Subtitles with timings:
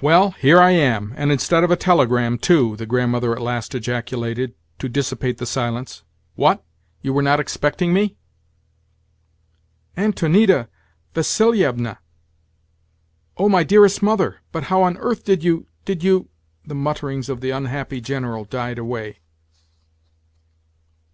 [0.00, 4.88] "Well, here I am—and instead of a telegram, too!" the Grandmother at last ejaculated, to
[4.88, 6.02] dissipate the silence.
[6.34, 6.64] "What?
[7.02, 8.16] You were not expecting me?"
[9.94, 10.70] "Antonida
[11.14, 11.98] Vassilievna!
[13.36, 14.40] O my dearest mother!
[14.50, 16.30] But how on earth did you, did you—?"
[16.64, 19.18] The mutterings of the unhappy General died away.